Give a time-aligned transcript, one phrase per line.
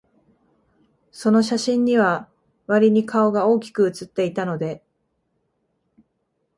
[1.11, 2.27] その写真には、
[2.65, 4.83] わりに顔が大きく写っていたので、